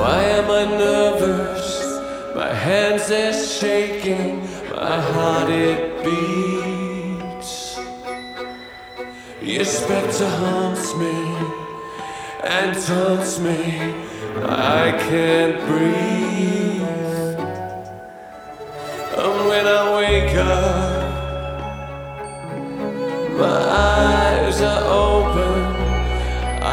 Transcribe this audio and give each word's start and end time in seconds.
Why 0.00 0.22
am 0.22 0.50
I 0.50 0.64
nervous? 0.64 1.84
My 2.34 2.54
hands 2.54 3.10
are 3.10 3.34
shaking, 3.34 4.40
my 4.70 4.98
heart 5.12 5.50
it 5.50 6.02
beats. 6.02 7.78
Your 9.42 9.66
specter 9.66 10.26
haunts 10.26 10.94
me 10.96 11.16
and 12.42 12.70
taunts 12.82 13.38
me. 13.40 13.58
I 14.46 14.96
can't 15.06 15.56
breathe. 15.68 16.80
And 19.22 19.48
when 19.50 19.66
I 19.66 19.82
wake 19.96 20.34
up. 20.36 20.79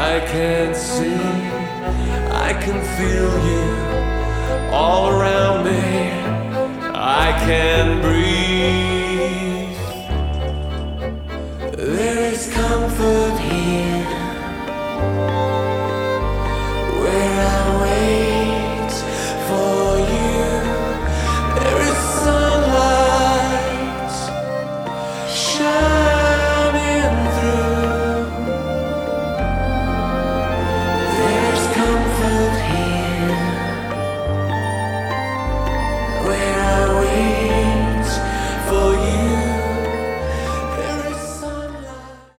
I 0.08 0.20
can't 0.20 0.74
see. 0.74 1.20
I 2.48 2.52
can 2.64 2.80
feel 2.96 3.32
you 3.50 3.64
all 4.72 5.10
around 5.10 5.64
me. 5.66 5.84
I 6.94 7.32
can 7.46 8.00
breathe. 8.00 9.76
There 11.76 12.32
is 12.32 12.50
comfort 12.52 13.38
here. 13.38 14.27